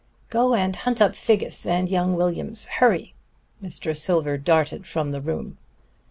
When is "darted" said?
4.35-4.87